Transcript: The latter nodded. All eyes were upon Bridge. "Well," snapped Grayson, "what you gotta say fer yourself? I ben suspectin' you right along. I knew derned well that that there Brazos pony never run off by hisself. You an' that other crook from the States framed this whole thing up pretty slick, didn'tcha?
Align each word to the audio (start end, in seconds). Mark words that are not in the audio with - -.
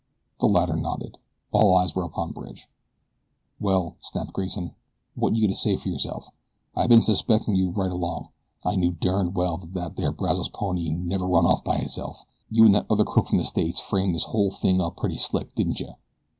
The 0.39 0.47
latter 0.47 0.75
nodded. 0.75 1.19
All 1.51 1.77
eyes 1.77 1.93
were 1.93 2.03
upon 2.05 2.31
Bridge. 2.31 2.67
"Well," 3.59 3.97
snapped 4.01 4.33
Grayson, 4.33 4.73
"what 5.13 5.35
you 5.35 5.45
gotta 5.47 5.53
say 5.53 5.77
fer 5.77 5.89
yourself? 5.89 6.29
I 6.75 6.87
ben 6.87 7.03
suspectin' 7.03 7.53
you 7.55 7.69
right 7.69 7.91
along. 7.91 8.29
I 8.65 8.77
knew 8.77 8.93
derned 8.93 9.35
well 9.35 9.57
that 9.57 9.75
that 9.75 9.97
there 9.97 10.11
Brazos 10.11 10.49
pony 10.49 10.89
never 10.89 11.27
run 11.27 11.45
off 11.45 11.63
by 11.63 11.77
hisself. 11.77 12.25
You 12.49 12.65
an' 12.65 12.71
that 12.71 12.87
other 12.89 13.03
crook 13.05 13.27
from 13.27 13.37
the 13.37 13.45
States 13.45 13.79
framed 13.79 14.15
this 14.15 14.25
whole 14.25 14.49
thing 14.49 14.81
up 14.81 14.97
pretty 14.97 15.17
slick, 15.17 15.53
didn'tcha? 15.53 15.95